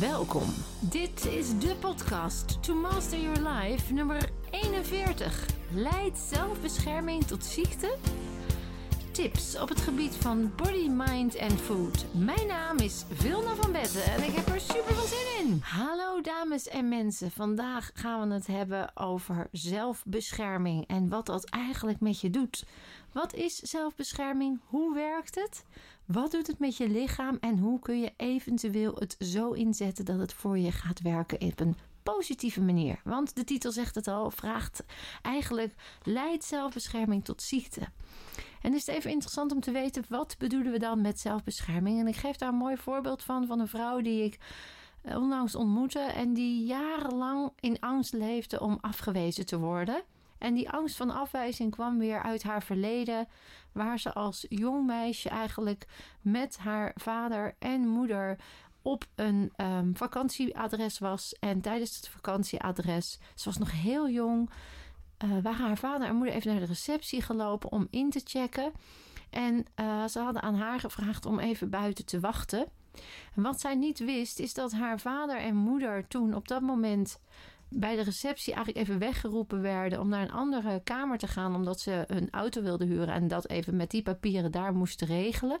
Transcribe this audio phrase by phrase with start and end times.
[0.00, 0.54] Welkom.
[0.80, 5.46] Dit is de podcast To Master Your Life nummer 41.
[5.70, 7.96] Leidt zelfbescherming tot ziekte?
[9.18, 12.06] Tips op het gebied van body, mind en food.
[12.12, 15.60] Mijn naam is Vilna van Betten en ik heb er super veel zin in.
[15.62, 17.30] Hallo dames en mensen.
[17.30, 22.64] Vandaag gaan we het hebben over zelfbescherming en wat dat eigenlijk met je doet.
[23.12, 24.60] Wat is zelfbescherming?
[24.64, 25.64] Hoe werkt het?
[26.04, 27.36] Wat doet het met je lichaam?
[27.40, 31.60] En hoe kun je eventueel het zo inzetten dat het voor je gaat werken op
[31.60, 33.00] een positieve manier?
[33.04, 34.82] Want de titel zegt het al, vraagt
[35.22, 37.88] eigenlijk: leidt zelfbescherming tot ziekte?
[38.62, 42.00] En is het even interessant om te weten wat bedoelen we dan met zelfbescherming?
[42.00, 44.38] En ik geef daar een mooi voorbeeld van van een vrouw die ik
[45.02, 50.02] eh, onlangs ontmoette en die jarenlang in angst leefde om afgewezen te worden.
[50.38, 53.28] En die angst van afwijzing kwam weer uit haar verleden,
[53.72, 55.86] waar ze als jong meisje eigenlijk
[56.20, 58.38] met haar vader en moeder
[58.82, 61.34] op een um, vakantieadres was.
[61.40, 64.50] En tijdens het vakantieadres, ze was nog heel jong,
[65.24, 68.72] uh, waren haar vader en moeder even naar de receptie gelopen om in te checken.
[69.30, 72.66] En uh, ze hadden aan haar gevraagd om even buiten te wachten.
[73.34, 77.20] En wat zij niet wist, is dat haar vader en moeder toen op dat moment
[77.68, 81.80] bij de receptie eigenlijk even weggeroepen werden om naar een andere kamer te gaan, omdat
[81.80, 85.60] ze een auto wilden huren en dat even met die papieren daar moesten regelen.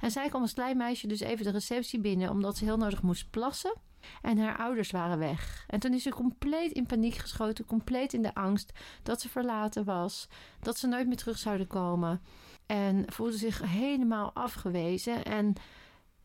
[0.00, 3.02] En zij kwam als klein meisje dus even de receptie binnen, omdat ze heel nodig
[3.02, 3.74] moest plassen.
[4.22, 5.64] En haar ouders waren weg.
[5.68, 9.84] En toen is ze compleet in paniek geschoten, compleet in de angst dat ze verlaten
[9.84, 10.28] was,
[10.60, 12.22] dat ze nooit meer terug zouden komen.
[12.66, 15.24] En voelde zich helemaal afgewezen.
[15.24, 15.54] En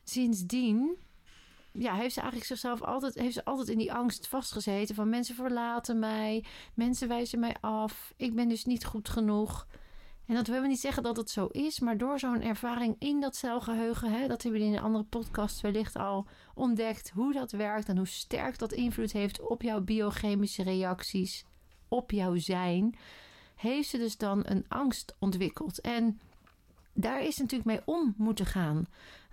[0.03, 0.97] sindsdien
[1.71, 5.35] ja, heeft ze eigenlijk zichzelf altijd, heeft ze altijd in die angst vastgezeten van mensen
[5.35, 9.67] verlaten mij, mensen wijzen mij af, ik ben dus niet goed genoeg.
[10.27, 13.35] En dat wil niet zeggen dat het zo is, maar door zo'n ervaring in dat
[13.35, 17.89] celgeheugen, hè, dat hebben we in een andere podcast wellicht al ontdekt, hoe dat werkt
[17.89, 21.45] en hoe sterk dat invloed heeft op jouw biochemische reacties,
[21.88, 22.95] op jouw zijn,
[23.55, 25.81] heeft ze dus dan een angst ontwikkeld.
[25.81, 26.19] En
[26.94, 28.77] daar is natuurlijk mee om moeten gaan.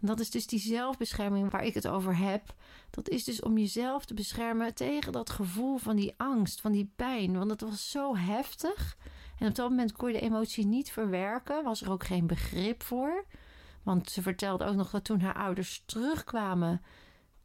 [0.01, 2.55] En dat is dus die zelfbescherming waar ik het over heb.
[2.91, 6.93] Dat is dus om jezelf te beschermen tegen dat gevoel van die angst, van die
[6.97, 7.39] pijn.
[7.39, 8.97] Want het was zo heftig.
[9.43, 12.83] En op dat moment kon je de emotie niet verwerken, was er ook geen begrip
[12.83, 13.25] voor.
[13.83, 16.83] Want ze vertelde ook nog dat toen haar ouders terugkwamen.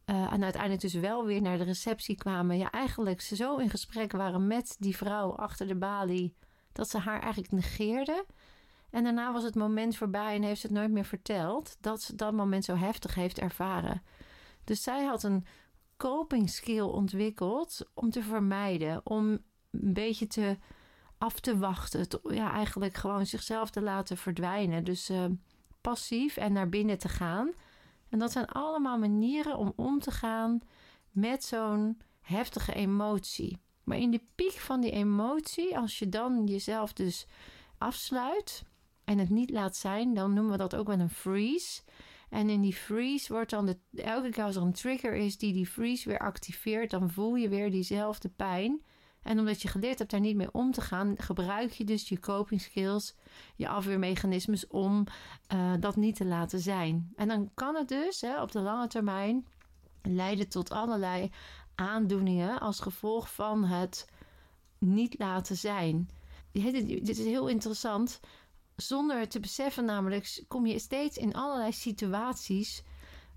[0.06, 2.58] Uh, en uiteindelijk dus wel weer naar de receptie kwamen.
[2.58, 6.34] Ja, eigenlijk ze zo in gesprek waren met die vrouw achter de balie.
[6.72, 8.26] Dat ze haar eigenlijk negeerde.
[8.90, 11.76] En daarna was het moment voorbij en heeft ze het nooit meer verteld.
[11.80, 14.02] Dat ze dat moment zo heftig heeft ervaren.
[14.64, 15.46] Dus zij had een
[15.96, 19.00] coping skill ontwikkeld om te vermijden.
[19.06, 19.28] Om
[19.70, 20.58] een beetje te
[21.18, 22.06] af te wachten.
[22.22, 24.84] ja, eigenlijk gewoon zichzelf te laten verdwijnen.
[24.84, 25.24] Dus uh,
[25.80, 27.52] passief en naar binnen te gaan.
[28.08, 30.60] En dat zijn allemaal manieren om om te gaan
[31.10, 33.58] met zo'n heftige emotie.
[33.84, 37.26] Maar in de piek van die emotie, als je dan jezelf dus
[37.78, 38.64] afsluit
[39.04, 41.82] en het niet laat zijn, dan noemen we dat ook wel een freeze.
[42.30, 45.52] En in die freeze wordt dan de, elke keer als er een trigger is die
[45.52, 48.82] die freeze weer activeert, dan voel je weer diezelfde pijn.
[49.22, 52.20] En omdat je geleerd hebt daar niet mee om te gaan, gebruik je dus je
[52.20, 53.14] coping skills,
[53.56, 55.04] je afweermechanismes om
[55.54, 57.12] uh, dat niet te laten zijn.
[57.16, 59.46] En dan kan het dus hè, op de lange termijn
[60.02, 61.30] leiden tot allerlei
[61.74, 64.08] aandoeningen als gevolg van het
[64.78, 66.10] niet laten zijn.
[66.52, 68.20] Dit is heel interessant.
[68.76, 72.82] Zonder te beseffen, namelijk, kom je steeds in allerlei situaties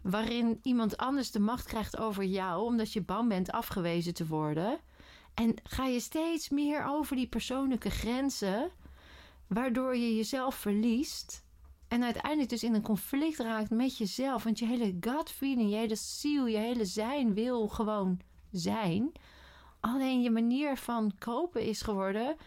[0.01, 4.79] waarin iemand anders de macht krijgt over jou, omdat je bang bent afgewezen te worden.
[5.33, 8.71] En ga je steeds meer over die persoonlijke grenzen,
[9.47, 11.43] waardoor je jezelf verliest.
[11.87, 14.43] En uiteindelijk dus in een conflict raakt met jezelf.
[14.43, 18.19] Want je hele gut feeling, je hele ziel, je hele zijn wil gewoon
[18.51, 19.11] zijn.
[19.79, 22.37] Alleen je manier van kopen is geworden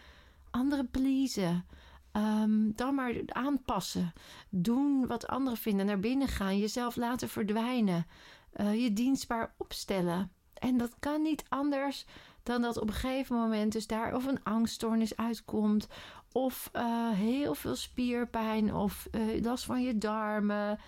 [0.55, 1.65] anderen pleasen.
[2.11, 4.13] Um, dan maar aanpassen.
[4.49, 5.85] Doen wat anderen vinden.
[5.85, 6.57] Naar binnen gaan.
[6.57, 8.07] Jezelf laten verdwijnen.
[8.55, 10.31] Uh, je dienstbaar opstellen.
[10.53, 12.05] En dat kan niet anders
[12.45, 15.87] dan dat op een gegeven moment dus daar of een angststoornis uitkomt.
[16.31, 18.73] Of uh, heel veel spierpijn.
[18.73, 20.79] Of uh, last van je darmen.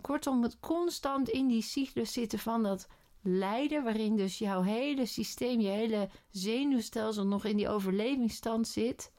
[0.00, 2.88] kortom, het constant in die cyclus zitten van dat
[3.22, 3.84] lijden.
[3.84, 9.12] Waarin dus jouw hele systeem, je hele zenuwstelsel nog in die overlevingsstand zit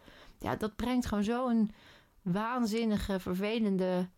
[0.43, 1.71] ja, dat brengt gewoon zo'n
[2.21, 4.09] waanzinnige, vervelende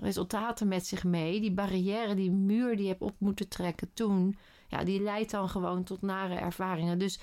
[0.00, 1.40] resultaten met zich mee.
[1.40, 4.36] Die barrière, die muur die je hebt op moeten trekken toen,
[4.70, 6.98] ja, die leidt dan gewoon tot nare ervaringen.
[6.98, 7.18] Dus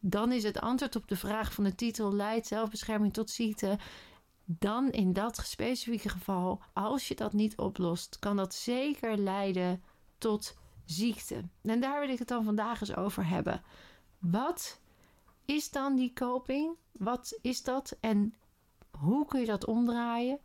[0.00, 3.78] dan is het antwoord op de vraag van de titel: leidt zelfbescherming tot ziekte?
[4.44, 9.82] Dan in dat specifieke geval, als je dat niet oplost, kan dat zeker leiden
[10.18, 11.44] tot ziekte.
[11.62, 13.62] En daar wil ik het dan vandaag eens over hebben.
[14.18, 14.80] Wat
[15.44, 16.76] is dan die coping?
[16.92, 18.34] Wat is dat en
[18.98, 20.38] hoe kun je dat omdraaien?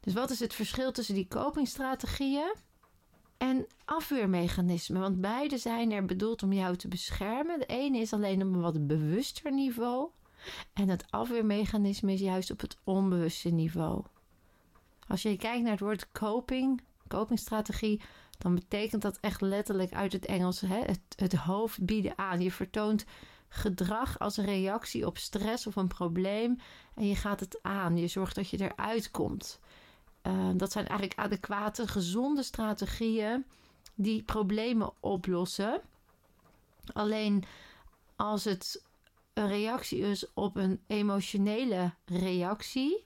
[0.00, 2.54] Dus wat is het verschil tussen die copingstrategieën
[3.38, 5.00] en afweermechanismen?
[5.00, 7.58] Want beide zijn er bedoeld om jou te beschermen.
[7.58, 10.08] De ene is alleen op een wat bewuster niveau.
[10.72, 14.04] En het afweermechanisme is juist op het onbewuste niveau.
[15.08, 18.02] Als je kijkt naar het woord coping, copingstrategie,
[18.38, 22.40] dan betekent dat echt letterlijk uit het Engels hè, het, het hoofd bieden aan.
[22.40, 23.04] Je vertoont
[23.48, 26.56] gedrag als reactie op stress of een probleem
[26.94, 27.96] en je gaat het aan.
[27.96, 29.60] Je zorgt dat je eruit komt.
[30.26, 33.44] Uh, dat zijn eigenlijk adequate, gezonde strategieën
[33.94, 35.80] die problemen oplossen.
[36.92, 37.44] Alleen
[38.16, 38.84] als het
[39.32, 43.04] een reactie is op een emotionele reactie,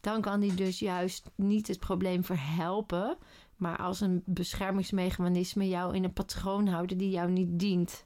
[0.00, 3.16] dan kan die dus juist niet het probleem verhelpen,
[3.56, 8.04] maar als een beschermingsmechanisme jou in een patroon houden die jou niet dient.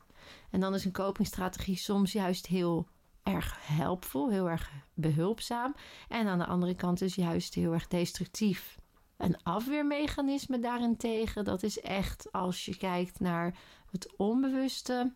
[0.51, 2.87] En dan is een copingstrategie soms juist heel
[3.35, 5.75] erg helpvol, heel erg behulpzaam.
[6.09, 8.79] En aan de andere kant is juist heel erg destructief.
[9.17, 13.55] Een afweermechanisme daarentegen, dat is echt als je kijkt naar
[13.91, 15.13] het onbewuste.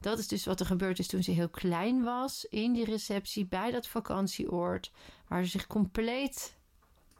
[0.00, 2.44] Dat is dus wat er gebeurd is toen ze heel klein was.
[2.44, 4.92] In die receptie bij dat vakantieoord.
[5.28, 6.58] Waar ze zich compleet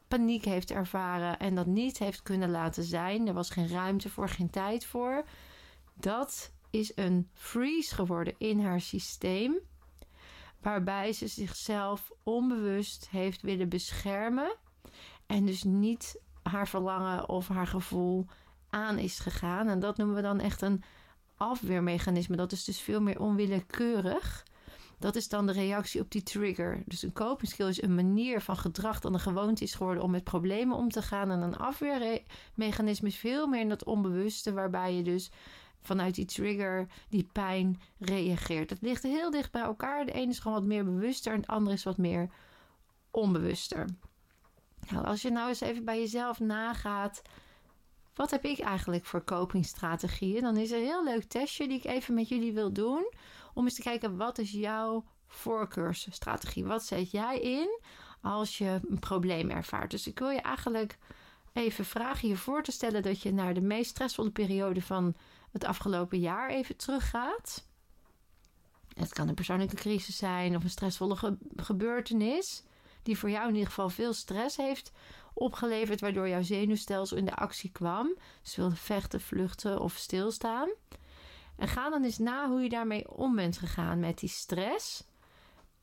[0.09, 1.39] paniek heeft ervaren.
[1.39, 3.29] En dat niet heeft kunnen laten zijn.
[3.29, 5.25] Er was geen ruimte voor, geen tijd voor.
[5.95, 9.59] Dat is een freeze geworden in haar systeem.
[10.63, 14.57] Waarbij ze zichzelf onbewust heeft willen beschermen.
[15.27, 18.27] En dus niet haar verlangen of haar gevoel
[18.71, 19.69] aan is gegaan.
[19.69, 20.83] En dat noemen we dan echt een
[21.37, 22.37] afweermechanisme.
[22.37, 24.45] Dat is dus veel meer onwillekeurig.
[24.99, 26.83] Dat is dan de reactie op die trigger.
[26.87, 30.11] Dus een coping skill is een manier van gedrag dan een gewoonte is geworden om
[30.11, 31.31] met problemen om te gaan.
[31.31, 35.31] En een afweermechanisme is veel meer in dat onbewuste, waarbij je dus
[35.81, 38.71] vanuit die trigger, die pijn reageert.
[38.71, 40.07] Het ligt heel dicht bij elkaar.
[40.07, 42.31] De ene is gewoon wat meer bewuster en de andere is wat meer
[43.11, 43.89] onbewuster.
[44.91, 47.23] Nou, als je nou eens even bij jezelf nagaat
[48.21, 50.43] wat heb ik eigenlijk voor copingstrategieën?
[50.43, 53.13] Dan is er een heel leuk testje die ik even met jullie wil doen.
[53.55, 56.65] Om eens te kijken, wat is jouw voorkeursstrategie?
[56.65, 57.81] Wat zet jij in
[58.21, 59.91] als je een probleem ervaart?
[59.91, 60.99] Dus ik wil je eigenlijk
[61.53, 65.15] even vragen je voor te stellen dat je naar de meest stressvolle periode van
[65.51, 67.69] het afgelopen jaar even teruggaat.
[68.95, 72.63] Het kan een persoonlijke crisis zijn of een stressvolle gebeurtenis
[73.03, 74.93] die voor jou in ieder geval veel stress heeft
[75.35, 78.17] opgeleverd, waardoor jouw zenuwstelsel in de actie kwam.
[78.43, 80.69] Dus wilde vechten, vluchten of stilstaan.
[81.57, 85.05] En ga dan eens na hoe je daarmee om bent gegaan met die stress.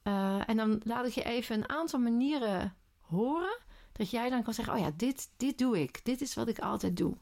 [0.03, 3.57] Uh, en dan laat ik je even een aantal manieren horen.
[3.97, 6.05] Dat jij dan kan zeggen: Oh ja, dit, dit doe ik.
[6.05, 7.17] Dit is wat ik altijd doe.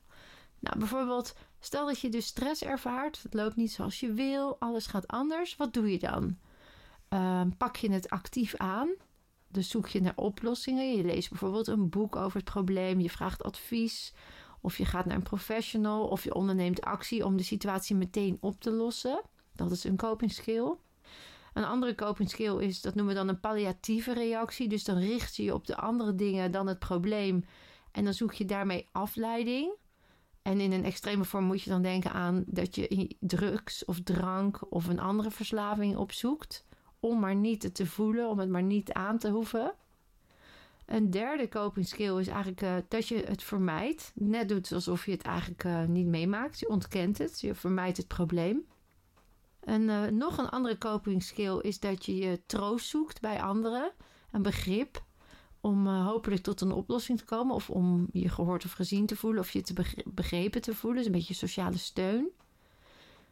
[0.60, 3.24] Nou, bijvoorbeeld, stel dat je dus stress ervaart.
[3.24, 4.60] Het loopt niet zoals je wil.
[4.60, 5.56] Alles gaat anders.
[5.56, 6.38] Wat doe je dan?
[7.10, 8.90] Uh, pak je het actief aan?
[9.48, 10.96] Dus zoek je naar oplossingen.
[10.96, 13.00] Je leest bijvoorbeeld een boek over het probleem.
[13.00, 14.14] Je vraagt advies.
[14.62, 16.08] Of je gaat naar een professional.
[16.08, 19.22] Of je onderneemt actie om de situatie meteen op te lossen.
[19.54, 20.74] Dat is een coping skill.
[21.56, 24.68] Een andere coping skill is, dat noemen we dan een palliatieve reactie.
[24.68, 27.46] Dus dan richt je je op de andere dingen dan het probleem.
[27.92, 29.74] En dan zoek je daarmee afleiding.
[30.42, 34.72] En in een extreme vorm moet je dan denken aan dat je drugs of drank
[34.72, 36.66] of een andere verslaving opzoekt
[37.00, 39.74] om maar niet te voelen, om het maar niet aan te hoeven.
[40.86, 44.12] Een derde coping skill is eigenlijk uh, dat je het vermijdt.
[44.16, 46.60] Net doet alsof je het eigenlijk uh, niet meemaakt.
[46.60, 48.66] Je ontkent het, je vermijdt het probleem.
[49.66, 53.92] En uh, nog een andere coping skill is dat je je troost zoekt bij anderen.
[54.32, 55.04] Een begrip
[55.62, 57.56] om hopelijk tot een oplossing te komen.
[57.56, 59.42] Of om je gehoord of gezien te voelen.
[59.42, 60.98] Of je te begrepen te voelen.
[60.98, 62.30] Dus een beetje sociale steun.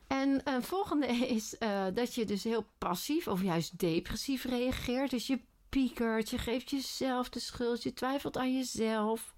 [0.08, 1.56] En een eh, volgende is
[1.94, 5.10] dat je dus heel passief of juist depressief reageert.
[5.10, 9.36] Dus je piekert, je geeft jezelf de schuld, je twijfelt aan jezelf.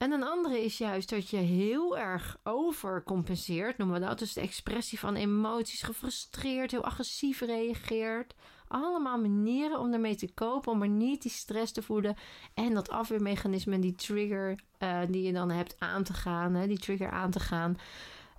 [0.00, 4.18] En een andere is juist dat je heel erg overcompenseert, noemen we dat.
[4.18, 8.34] Dus de expressie van emoties, gefrustreerd, heel agressief reageert.
[8.68, 12.16] Allemaal manieren om ermee te kopen, om er niet die stress te voelen.
[12.54, 16.78] En dat afweermechanisme, die trigger uh, die je dan hebt aan te gaan, hè, die
[16.78, 17.78] trigger aan te gaan.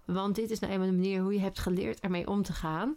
[0.06, 2.96] Want dit is nou eenmaal de manier hoe je hebt geleerd ermee om te gaan.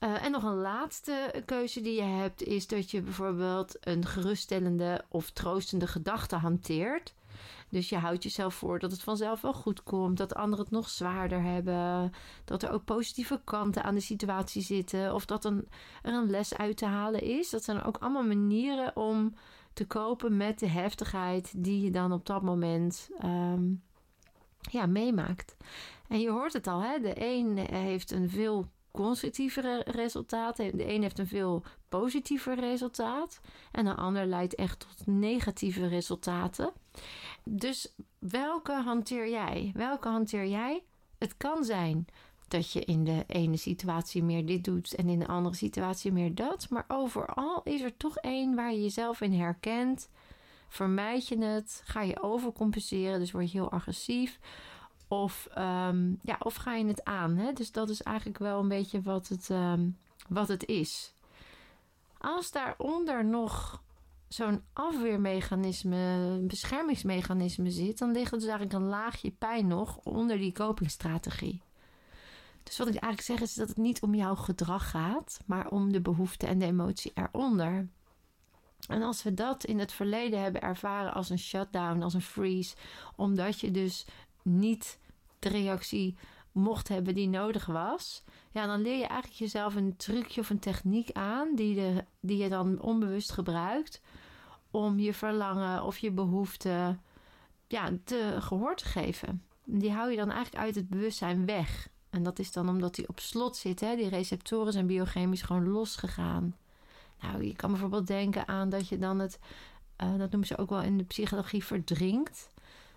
[0.00, 5.04] Uh, en nog een laatste keuze die je hebt is dat je bijvoorbeeld een geruststellende
[5.08, 7.14] of troostende gedachte hanteert.
[7.68, 10.88] Dus je houdt jezelf voor dat het vanzelf wel goed komt, dat anderen het nog
[10.88, 12.12] zwaarder hebben,
[12.44, 15.64] dat er ook positieve kanten aan de situatie zitten of dat er
[16.02, 17.50] een les uit te halen is.
[17.50, 19.34] Dat zijn ook allemaal manieren om
[19.72, 23.82] te kopen met de heftigheid die je dan op dat moment um,
[24.70, 25.56] ja, meemaakt.
[26.08, 26.98] En je hoort het al, hè?
[27.00, 30.56] de een heeft een veel constructievere resultaat.
[30.56, 33.40] De een heeft een veel positiever resultaat.
[33.72, 36.72] En de ander leidt echt tot negatieve resultaten.
[37.44, 39.70] Dus welke hanteer jij?
[39.74, 40.82] Welke hanteer jij?
[41.18, 42.06] Het kan zijn
[42.48, 46.34] dat je in de ene situatie meer dit doet en in de andere situatie meer
[46.34, 46.66] dat.
[46.70, 50.08] Maar overal is er toch één waar je jezelf in herkent.
[50.68, 51.82] Vermijd je het?
[51.84, 53.18] Ga je overcompenseren?
[53.18, 54.38] Dus word je heel agressief?
[55.08, 57.36] Of, ehm, ja, of ga je het aan?
[57.36, 57.52] Hè?
[57.52, 59.88] Dus dat is eigenlijk wel een beetje wat het, ehm,
[60.28, 61.12] wat het is.
[62.18, 63.82] Als daaronder nog
[64.28, 70.52] zo'n afweermechanisme, beschermingsmechanisme zit, dan ligt er dus eigenlijk een laagje pijn nog onder die
[70.52, 71.62] copingstrategie.
[72.62, 75.92] Dus wat ik eigenlijk zeg is dat het niet om jouw gedrag gaat, maar om
[75.92, 77.88] de behoefte en de emotie eronder.
[78.88, 82.76] En als we dat in het verleden hebben ervaren als een shutdown, als een freeze,
[83.16, 84.06] omdat je dus
[84.46, 84.98] niet
[85.38, 86.16] de reactie
[86.52, 90.58] mocht hebben die nodig was, ja, dan leer je eigenlijk jezelf een trucje of een
[90.58, 94.00] techniek aan die, de, die je dan onbewust gebruikt
[94.70, 96.98] om je verlangen of je behoefte
[97.66, 99.42] ja, te gehoor te geven.
[99.64, 101.88] Die hou je dan eigenlijk uit het bewustzijn weg.
[102.10, 103.80] En dat is dan omdat die op slot zit.
[103.80, 103.96] Hè?
[103.96, 106.56] Die receptoren zijn biochemisch gewoon losgegaan.
[107.20, 109.38] Nou, je kan bijvoorbeeld denken aan dat je dan het,
[110.02, 112.48] uh, dat noemen ze ook wel in de psychologie, verdrinkt.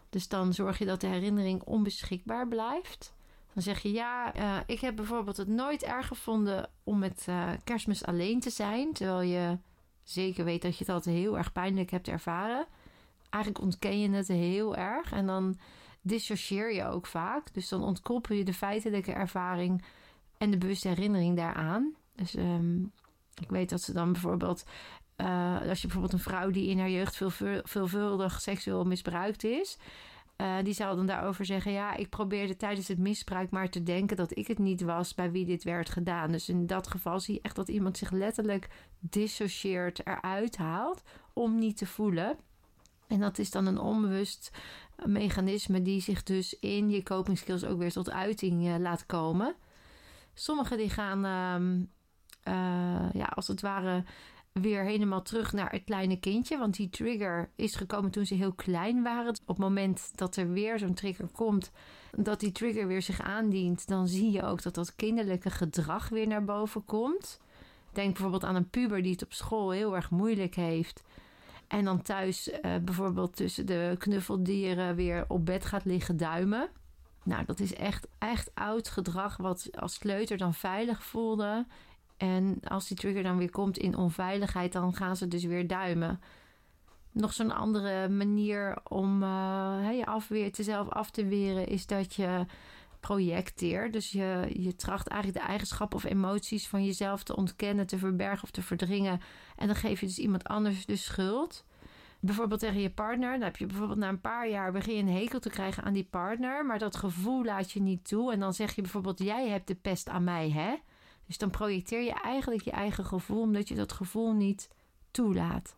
[0.09, 3.13] Dus dan zorg je dat de herinnering onbeschikbaar blijft.
[3.53, 7.49] Dan zeg je ja, uh, ik heb bijvoorbeeld het nooit erg gevonden om met uh,
[7.63, 8.93] kerstmis alleen te zijn.
[8.93, 9.57] Terwijl je
[10.03, 12.65] zeker weet dat je het altijd heel erg pijnlijk hebt ervaren.
[13.29, 15.11] Eigenlijk ontken je het heel erg.
[15.11, 15.59] En dan
[16.01, 17.53] dissocieer je ook vaak.
[17.53, 19.83] Dus dan ontkoppel je de feitelijke ervaring
[20.37, 21.95] en de bewuste herinnering daaraan.
[22.15, 22.91] Dus um,
[23.41, 24.65] ik weet dat ze dan bijvoorbeeld
[25.21, 29.77] uh, als je bijvoorbeeld een vrouw die in haar jeugd veel, veelvuldig seksueel misbruikt is.
[30.37, 34.17] Uh, die zou dan daarover zeggen: Ja, ik probeerde tijdens het misbruik maar te denken
[34.17, 36.31] dat ik het niet was bij wie dit werd gedaan.
[36.31, 38.67] Dus in dat geval zie je echt dat iemand zich letterlijk
[38.99, 42.37] dissocieert, eruit haalt om niet te voelen.
[43.07, 44.51] En dat is dan een onbewust
[45.05, 49.55] mechanisme die zich dus in je coping skills ook weer tot uiting uh, laat komen.
[50.33, 51.17] Sommigen die gaan,
[52.47, 54.03] uh, ja, als het ware
[54.53, 56.57] weer helemaal terug naar het kleine kindje.
[56.57, 59.29] Want die trigger is gekomen toen ze heel klein waren.
[59.29, 61.71] Op het moment dat er weer zo'n trigger komt,
[62.17, 66.27] dat die trigger weer zich aandient, dan zie je ook dat dat kinderlijke gedrag weer
[66.27, 67.39] naar boven komt.
[67.91, 71.03] Denk bijvoorbeeld aan een puber die het op school heel erg moeilijk heeft.
[71.67, 76.69] En dan thuis uh, bijvoorbeeld tussen de knuffeldieren weer op bed gaat liggen duimen.
[77.23, 81.65] Nou, dat is echt, echt oud gedrag wat als kleuter dan veilig voelde.
[82.19, 86.21] En als die trigger dan weer komt in onveiligheid, dan gaan ze dus weer duimen.
[87.11, 92.15] Nog zo'n andere manier om uh, je afweer te zelf af te weren is dat
[92.15, 92.45] je
[92.99, 93.93] projecteert.
[93.93, 98.43] Dus je, je tracht eigenlijk de eigenschappen of emoties van jezelf te ontkennen, te verbergen
[98.43, 99.21] of te verdringen.
[99.55, 101.65] En dan geef je dus iemand anders de schuld.
[102.19, 103.31] Bijvoorbeeld tegen je partner.
[103.31, 105.93] Dan heb je bijvoorbeeld na een paar jaar begin je een hekel te krijgen aan
[105.93, 106.65] die partner.
[106.65, 108.31] Maar dat gevoel laat je niet toe.
[108.31, 110.75] En dan zeg je bijvoorbeeld: Jij hebt de pest aan mij, hè?
[111.29, 114.69] Dus dan projecteer je eigenlijk je eigen gevoel omdat je dat gevoel niet
[115.11, 115.75] toelaat.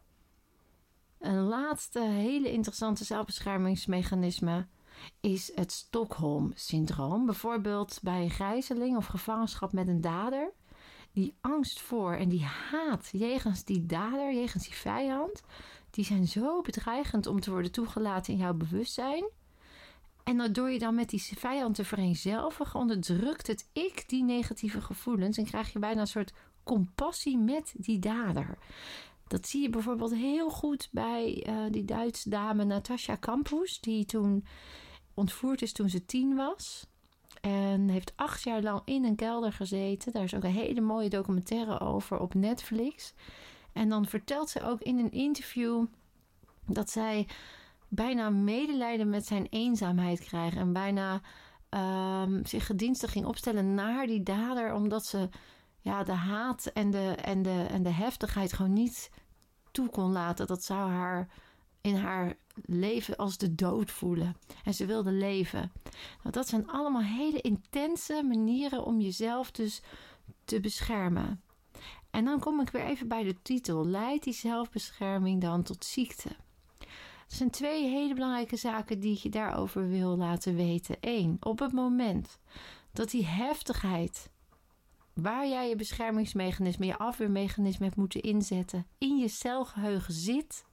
[1.20, 4.68] Een laatste hele interessante zelfbeschermingsmechanisme
[5.20, 7.26] is het Stockholm-syndroom.
[7.26, 10.52] Bijvoorbeeld bij gijzeling of gevangenschap met een dader.
[11.12, 15.42] Die angst voor en die haat jegens die dader, jegens die vijand,
[15.90, 19.30] die zijn zo bedreigend om te worden toegelaten in jouw bewustzijn
[20.24, 25.38] en door je dan met die vijand te vereenzelvigen, onderdrukt het ik die negatieve gevoelens
[25.38, 28.58] en krijg je bijna een soort compassie met die dader.
[29.28, 34.46] Dat zie je bijvoorbeeld heel goed bij uh, die Duitse dame Natasha Campus, die toen
[35.14, 36.90] ontvoerd is toen ze tien was.
[37.42, 40.12] En heeft acht jaar lang in een kelder gezeten.
[40.12, 43.14] Daar is ook een hele mooie documentaire over op Netflix.
[43.74, 45.86] En dan vertelt ze ook in een interview
[46.66, 47.28] dat zij
[47.94, 50.60] bijna medelijden met zijn eenzaamheid krijgen.
[50.60, 51.22] En bijna
[51.70, 54.74] um, zich gedienstig ging opstellen naar die dader.
[54.74, 55.30] Omdat ze
[55.80, 59.12] ja, de haat en de, en, de, en de heftigheid gewoon niet
[59.72, 60.48] toe kon laten.
[60.48, 61.28] Dat zou haar
[61.82, 62.34] in haar
[62.66, 64.36] leven als de dood voelen.
[64.64, 65.72] En ze wilde leven.
[66.22, 69.82] Nou, dat zijn allemaal hele intense manieren om jezelf dus
[70.46, 71.42] te beschermen.
[72.10, 73.88] En dan kom ik weer even bij de titel.
[73.88, 76.30] Leidt die zelfbescherming dan tot ziekte?
[77.32, 80.98] Er zijn twee hele belangrijke zaken die ik je daarover wil laten weten.
[81.00, 82.40] Eén, op het moment
[82.94, 84.30] dat die heftigheid,
[85.14, 90.66] waar jij je beschermingsmechanisme, je afweermechanisme hebt moeten inzetten, in je celgeheugen zit.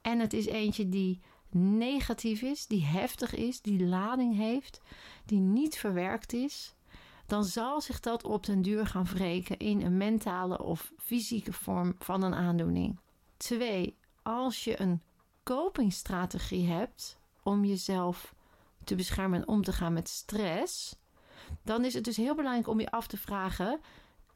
[0.00, 4.80] En het is eentje die negatief is, die heftig is, die lading heeft,
[5.24, 6.74] die niet verwerkt is,
[7.26, 11.94] dan zal zich dat op den duur gaan wreken in een mentale of fysieke vorm
[11.98, 12.98] van een aandoening.
[13.36, 15.02] Twee, als je een
[15.42, 18.34] copingstrategie hebt om jezelf
[18.84, 20.96] te beschermen en om te gaan met stress,
[21.62, 23.80] dan is het dus heel belangrijk om je af te vragen: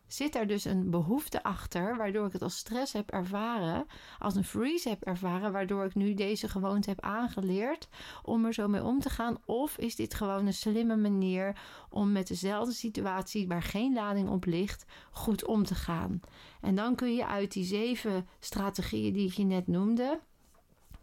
[0.06, 3.86] zit er dus een behoefte achter, waardoor ik het als stress heb ervaren,
[4.18, 7.88] als een freeze heb ervaren, waardoor ik nu deze gewoonte heb aangeleerd
[8.22, 9.38] om er zo mee om te gaan?
[9.44, 11.56] Of is dit gewoon een slimme manier
[11.90, 16.20] om met dezelfde situatie waar geen lading op ligt, goed om te gaan?
[16.60, 20.20] En dan kun je uit die zeven strategieën die ik je net noemde,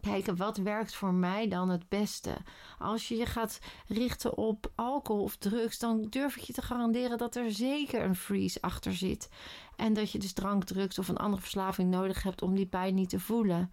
[0.04, 2.36] kijken wat werkt voor mij dan het beste.
[2.78, 7.18] Als je je gaat richten op alcohol of drugs, dan durf ik je te garanderen
[7.18, 9.28] dat er zeker een freeze achter zit.
[9.76, 12.94] En dat je dus drank, drugs of een andere verslaving nodig hebt om die pijn
[12.94, 13.72] niet te voelen.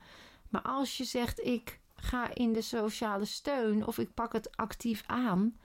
[0.50, 5.04] Maar als je zegt ik ga in de sociale steun of ik pak het actief
[5.06, 5.56] aan,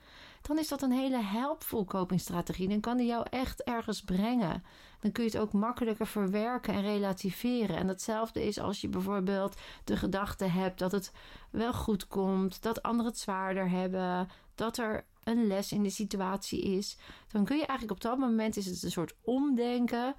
[0.41, 2.67] dan is dat een hele helpful copingstrategie.
[2.67, 4.63] Dan kan die jou echt ergens brengen.
[4.99, 7.77] Dan kun je het ook makkelijker verwerken en relativeren.
[7.77, 11.11] En hetzelfde is als je bijvoorbeeld de gedachte hebt dat het
[11.51, 16.61] wel goed komt, dat anderen het zwaarder hebben, dat er een les in de situatie
[16.61, 16.97] is.
[17.31, 20.15] Dan kun je eigenlijk op dat moment is het een soort omdenken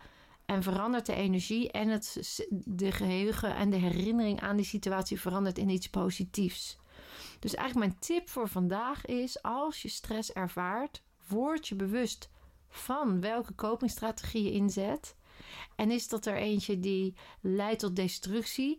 [0.46, 5.58] en verandert de energie en het, de geheugen en de herinnering aan die situatie verandert
[5.58, 6.78] in iets positiefs.
[7.38, 12.30] Dus eigenlijk mijn tip voor vandaag is: als je stress ervaart, word je bewust
[12.68, 15.16] van welke copingstrategie je inzet.
[15.76, 18.78] En is dat er eentje die leidt tot destructie,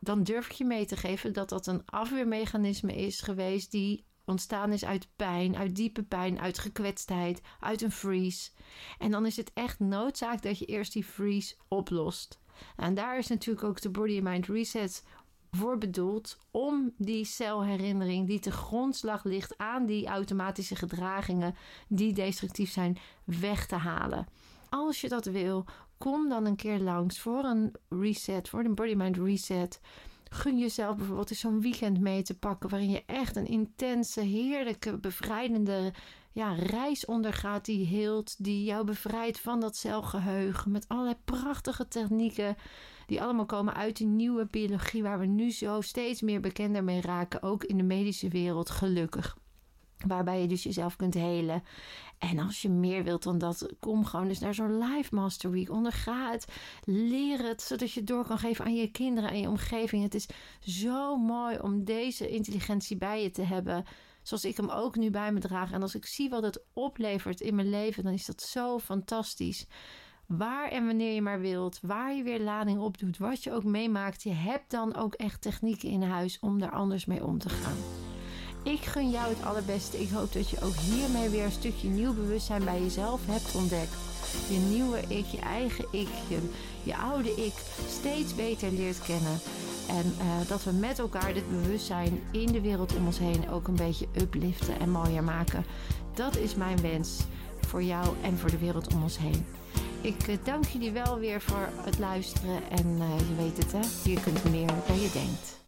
[0.00, 4.72] dan durf ik je mee te geven dat dat een afweermechanisme is geweest die ontstaan
[4.72, 8.50] is uit pijn, uit diepe pijn, uit gekwetstheid, uit een freeze.
[8.98, 12.40] En dan is het echt noodzaak dat je eerst die freeze oplost.
[12.76, 15.04] En daar is natuurlijk ook de Body Mind Reset
[15.50, 21.54] voor bedoeld om die celherinnering die te grondslag ligt aan die automatische gedragingen
[21.88, 24.26] die destructief zijn, weg te halen.
[24.68, 25.64] Als je dat wil,
[25.98, 29.80] kom dan een keer langs voor een reset, voor een body mind reset.
[30.28, 34.98] Gun jezelf bijvoorbeeld eens zo'n weekend mee te pakken waarin je echt een intense, heerlijke,
[34.98, 35.92] bevrijdende
[36.36, 42.56] ja, reis ondergaat die heelt, die jou bevrijdt van dat celgeheugen met allerlei prachtige technieken
[43.06, 47.00] die allemaal komen uit die nieuwe biologie waar we nu zo steeds meer bekender mee
[47.00, 49.36] raken, ook in de medische wereld, gelukkig.
[50.06, 51.62] Waarbij je dus jezelf kunt helen.
[52.18, 55.70] En als je meer wilt dan dat, kom gewoon dus naar zo'n Live Master Week.
[55.70, 56.46] Onderga het,
[56.84, 60.02] leer het, zodat je het door kan geven aan je kinderen en je omgeving.
[60.02, 60.28] Het is
[60.60, 63.84] zo mooi om deze intelligentie bij je te hebben.
[64.26, 65.72] Zoals ik hem ook nu bij me draag.
[65.72, 69.66] En als ik zie wat het oplevert in mijn leven, dan is dat zo fantastisch.
[70.26, 73.64] Waar en wanneer je maar wilt, waar je weer lading op doet, wat je ook
[73.64, 77.48] meemaakt, je hebt dan ook echt technieken in huis om daar anders mee om te
[77.48, 77.76] gaan.
[78.62, 80.00] Ik gun jou het allerbeste.
[80.00, 83.96] Ik hoop dat je ook hiermee weer een stukje nieuw bewustzijn bij jezelf hebt ontdekt.
[84.50, 86.50] Je nieuwe ik, je eigen ik, je,
[86.82, 87.54] je oude ik
[87.88, 89.38] steeds beter leert kennen.
[89.88, 93.68] En uh, dat we met elkaar dit bewustzijn in de wereld om ons heen ook
[93.68, 95.64] een beetje upliften en mooier maken.
[96.14, 97.18] Dat is mijn wens
[97.60, 99.46] voor jou en voor de wereld om ons heen.
[100.00, 102.70] Ik uh, dank jullie wel weer voor het luisteren.
[102.70, 104.10] En uh, je weet het, hè?
[104.10, 105.56] Je kunt meer dan je denkt.